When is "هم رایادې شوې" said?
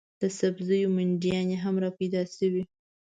1.63-2.63